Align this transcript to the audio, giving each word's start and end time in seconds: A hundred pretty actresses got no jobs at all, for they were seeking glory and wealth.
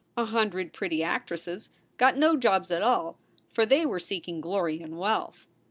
A 0.17 0.25
hundred 0.25 0.73
pretty 0.73 1.03
actresses 1.03 1.69
got 1.97 2.17
no 2.17 2.35
jobs 2.35 2.71
at 2.71 2.81
all, 2.81 3.19
for 3.53 3.67
they 3.67 3.85
were 3.85 3.99
seeking 3.99 4.41
glory 4.41 4.81
and 4.81 4.97
wealth. 4.97 5.45